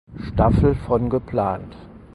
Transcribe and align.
Staffel 0.31 0.73
von 0.73 1.09
geplant. 1.11 1.77